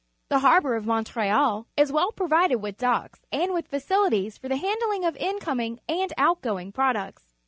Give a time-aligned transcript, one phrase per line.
[0.29, 4.79] The harbour of Montreal is well pro\'ided with docks and with facilities for the hand
[4.89, 7.35] ling of incoming and outgoing products.